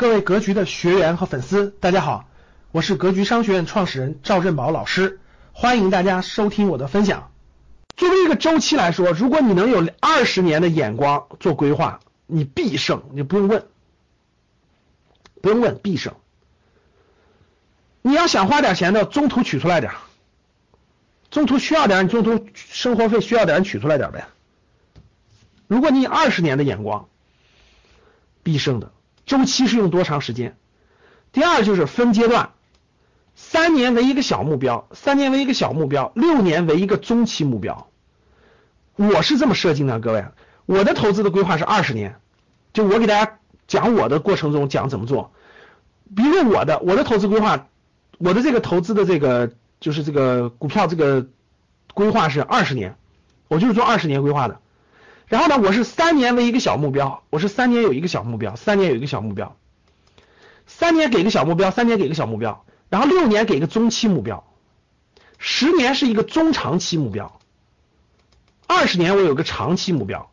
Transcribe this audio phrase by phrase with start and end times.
[0.00, 2.26] 各位格局的学员和粉丝，大家好，
[2.72, 5.20] 我是格局商学院创始人赵振宝老师，
[5.52, 7.30] 欢迎大家收听我的分享。
[7.98, 13.66] 作为一个周期来说，如果你能有二十年的眼光做规划，你必胜，你不用问，
[15.42, 16.14] 不用问，必胜。
[18.00, 19.92] 你要想花点钱的，中途取出来点，
[21.30, 24.28] 中途需要点，你中途生活费需要点，取出来点呗。
[25.66, 27.06] 如果你二十年的眼光，
[28.42, 28.92] 必胜的。
[29.26, 30.56] 周期是用多长时间？
[31.32, 32.50] 第二就是分阶段，
[33.34, 37.88] 三年为一个小目标，三年为一个小目标，六年为一个中期目标。
[38.96, 40.24] 我是这么设计的，各位，
[40.66, 42.16] 我的投资的规划是二十年。
[42.72, 45.32] 就我给大家讲我的过程中讲怎么做。
[46.14, 47.68] 比如我的我的投资规划，
[48.18, 51.26] 我的这个投资的这个就是这个股票这个
[51.94, 52.96] 规划是二十年，
[53.48, 54.60] 我就是做二十年规划的。
[55.30, 59.56] 然后呢，我是三年为一个小目标，我是三年有一个小目标，三年有一个小目标，
[60.66, 64.42] 三年给个小目标，三年给个小目标，然后六年给个中期目标，
[65.38, 67.38] 十年是一个中长期目标，
[68.66, 70.32] 二十年我有个长期目标。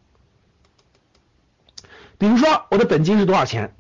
[2.18, 3.76] 比如说我的本金是多少钱？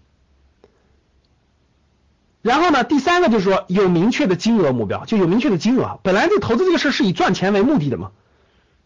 [2.43, 5.99] 然后呢，第三个就是说有明确的金额目标，就有明确的金额。
[6.03, 8.11] 本来这投资这个事是以赚钱为目的的嘛。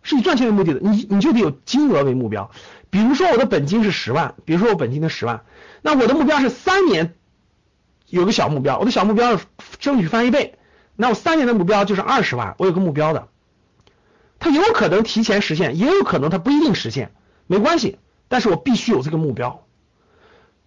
[0.04, 2.52] 是以赚钱为目的的，你你就得有金额为目标。
[2.90, 5.42] 比如说我的本金是十万，比如说我本金的十万，
[5.82, 7.14] 那我的目标是三年
[8.08, 9.46] 有个小目标，我的小目标是
[9.80, 10.56] 争取翻一倍。
[10.96, 13.28] 那我三年的目标就是二十万，我有个目标的。
[14.40, 17.12] 它有可能提前实现，也有可能它不一定实现，
[17.48, 19.66] 没关系，但是我必须有这个目标。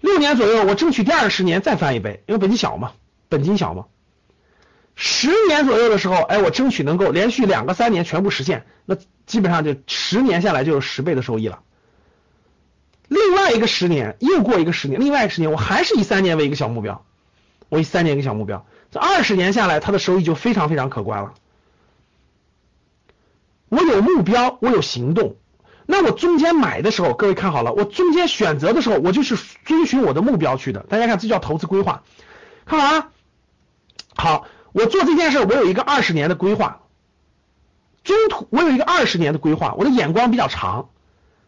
[0.01, 2.93] 六年左右，我争取第二十年再翻一倍，因为本金小嘛，
[3.29, 3.87] 本金小嘛。
[4.95, 8.97] 十年左右的时候，哎，我争取能够连续两个三年全部实现，那
[9.27, 11.61] 基本上就十年下来就有十倍的收益了。
[13.09, 17.05] 另外一个十年又过一个十年，另外一个十年我还是以三年为一个小目标，
[17.69, 21.35] 我以三年一个小目标，这二十年下来，它的收益就非常非常可观了。
[23.69, 25.37] 我有目标，我有行动，
[25.87, 30.81] 那我中间买的时候，各位看好了，我中间选择的时候，我就是遵循我的目标去的。
[30.89, 32.03] 大家看，这叫投资规划，
[32.67, 33.11] 看好啊，
[34.15, 34.47] 好。
[34.73, 36.81] 我做这件事，我有一个二十年的规划，
[38.05, 40.91] 中途我有一个二十年的规划，我的眼光比较长，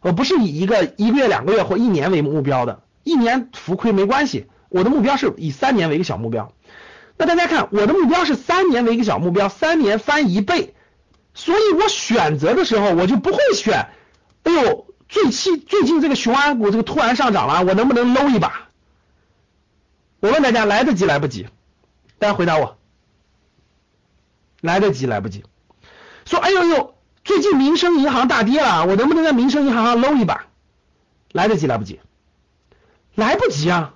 [0.00, 6.52] 我不是以一个一个月、两个月或一年为目标的，一年浮亏没关系，我的目标是以三年为一个小目标。
[7.18, 10.74] 那大家看，我的目标是三年为一个小目标，三年翻一倍，
[11.34, 13.90] 所以我选择的时候我就不会选，
[14.44, 18.68] 哎呦，最近最近这个雄安股这个突然上涨了，我能不能搂一把？
[20.20, 21.48] 我问大家，来得及来不及？
[22.18, 22.78] 大家回答我。
[24.62, 25.44] 来得及，来不及。
[26.26, 26.94] 说，哎呦呦，
[27.25, 30.44] 最近民生银行大跌了，我能不能在民生银行上搂一把？
[31.32, 32.00] 来得及，来不及？
[33.14, 33.94] 来不及啊，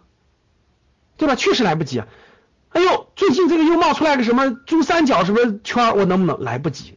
[1.19, 1.35] 对吧？
[1.35, 2.07] 确实来不及啊。
[2.71, 6.41] 哎呦，最近这个又冒出来个什么珠三角什么圈，我能不能？
[6.41, 6.97] 来不及。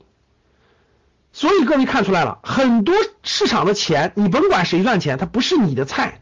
[1.32, 6.22] 所以各位看出来了，很多市场的钱，你甭管谁赚钱，它不是你的菜。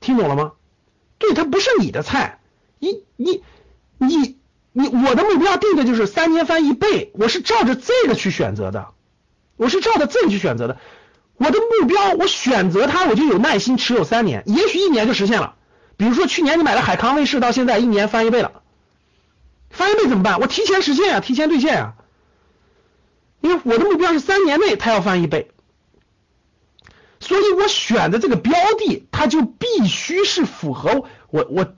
[0.00, 0.52] 听懂了吗？
[1.18, 2.40] 对，它不是你的菜。
[2.80, 3.44] 你你
[3.98, 4.41] 你。
[4.72, 8.88] 你我的目标定的就是三年翻一倍，我是照着这个去选择的，
[9.56, 10.78] 我是照着这个去选择的。
[11.36, 15.56] 我的目标，我选择它，我就有耐心持有三年，也许一年就实现了。
[15.96, 18.62] 比如说去年你买了海康威视，到现在一年翻一倍了，
[19.70, 20.40] 翻一倍怎么办？
[20.40, 21.94] 我提前实现啊，提前兑现啊。
[23.40, 25.50] 因为我的目标是三年内它要翻一倍，
[27.18, 31.74] 所以我选的这个标的，它就必须是符合我我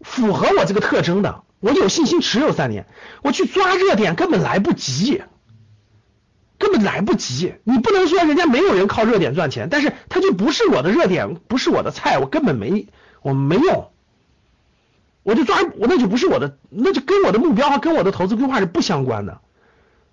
[0.00, 1.42] 符合我这个特征的。
[1.62, 2.86] 我有信心持有三年，
[3.22, 5.22] 我去抓热点根本来不及，
[6.58, 7.54] 根本来不及。
[7.62, 12.88] 你不能说人家没有人靠热点赚钱，但是他就不是我的热点，不是我的菜，我根本没
[13.22, 13.90] 我没用。
[15.22, 19.40] 我就抓我那就不是我的，那就跟我的目标和跟我的投资规划是不相关的。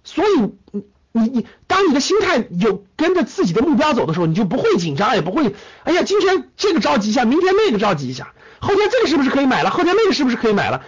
[0.04, 0.28] 所以
[0.72, 9.72] 你你你，当你的心态有跟着自己的目标走的时候，你就不会紧张，也不会哎呀，今天这个着急一下，明天那个着急一下，后天这个是不是可以买了？
[9.72, 10.84] 后天那个是不是可以买了？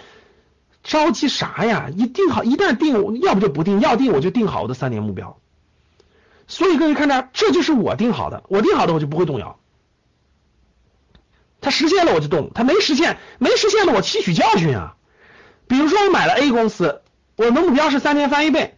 [0.82, 1.88] 着急啥呀？
[1.96, 5.38] 一定好，一旦定，要不就不定，要定我就定好我的三年目标。
[6.48, 9.58] 所以各位看着，这就是我定好的，我定好的我就不会动摇。
[11.60, 14.96] 它实现了我就动，它没实现，没实现了我吸取教训啊。
[15.68, 17.02] 比如说我买了 A 公司，
[17.36, 18.76] 我的目标是三年翻一倍，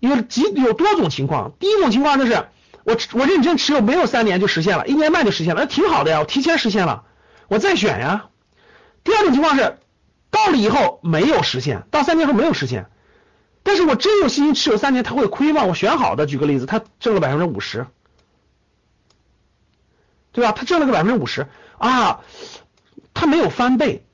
[0.00, 1.52] 有几有多种情况。
[1.60, 2.48] 第一种情况就是
[2.82, 7.04] 我我认真持有，没有三年就实现了，一年半就实现了，那挺好的呀，我提前实现了，
[7.46, 8.26] 我再选呀。
[9.04, 9.78] 第二种情况是。
[10.36, 12.90] 到了以后没有实现，到三年后没有实现，
[13.62, 15.64] 但是我真有信心持有三年，它会亏吗？
[15.64, 17.86] 我选好的，举个例子，它挣了百分之五十，
[20.32, 20.52] 对吧？
[20.52, 21.46] 它挣了个百分之五十
[21.78, 22.20] 啊，
[23.14, 24.04] 它没有翻倍，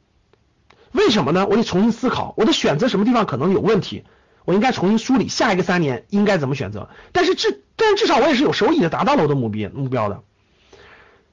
[0.93, 1.45] 为什么呢？
[1.49, 4.05] 我得重新思考，我的选择什么地方可能有问题，
[4.45, 6.89] 我应该重新梳理下一个三年应该怎么选择。
[7.11, 10.23] 但是至但是至少我也是有收益的，达到了我的目标目标的。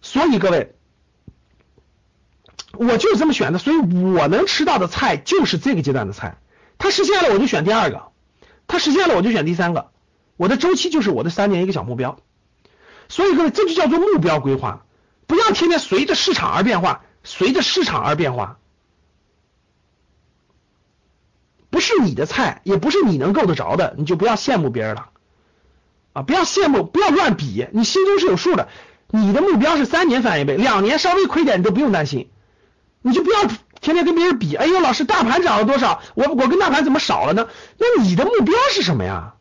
[0.01, 0.73] 所以各位，
[2.73, 6.37] 我就是这么选的，所以我能吃到的菜就是这个阶段的菜。
[6.77, 8.11] 它实现了，我就选第二个；
[8.67, 9.89] 它实现了，我就选第三个。
[10.37, 12.19] 我的周期就是我的三年一个小目标。
[13.09, 14.85] 所以各位，这就叫做目标规划，
[15.25, 18.59] 不要天天随着市场而变化，随着市场而变化，
[21.69, 25.09] 不是你的菜，也不是你能够得着的，你就不要羡慕别人了
[26.13, 26.21] 啊！
[26.21, 28.69] 不要羡慕，不要乱比，你心中是有数的。
[29.09, 32.29] 你的目标是三年翻一倍，两年稍微亏点你都不用担心，
[33.01, 33.43] 你就不要
[33.81, 34.55] 天天跟别人比。
[34.55, 36.01] 哎呦，老师，大盘涨了多少？
[36.15, 37.47] 我我跟大盘怎么少了呢？
[37.77, 39.35] 那你的目标是什么呀？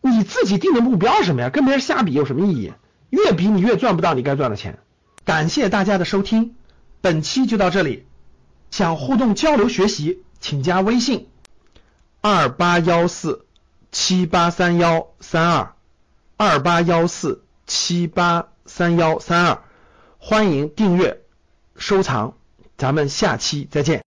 [0.00, 1.50] 你自己定的目标是什么呀？
[1.50, 2.72] 跟别人瞎比有什么意义？
[3.10, 4.78] 越比你越赚不到你该赚的钱。
[5.24, 6.56] 感谢大家的收听，
[7.00, 8.06] 本期就到这里。
[8.70, 11.28] 想互动交流学习，请加微信
[12.20, 13.46] 二八幺四
[13.90, 15.74] 七八三幺三二
[16.36, 19.62] 二八幺四七八三幺三二，
[20.18, 21.22] 欢迎订阅
[21.76, 22.34] 收藏，
[22.76, 23.96] 咱们下期再见。